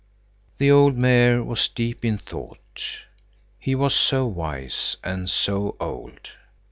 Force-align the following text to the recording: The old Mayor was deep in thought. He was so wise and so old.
The 0.57 0.71
old 0.71 0.97
Mayor 0.97 1.43
was 1.43 1.67
deep 1.67 2.03
in 2.03 2.17
thought. 2.17 2.81
He 3.59 3.75
was 3.75 3.93
so 3.93 4.25
wise 4.25 4.97
and 5.03 5.29
so 5.29 5.75
old. 5.79 6.31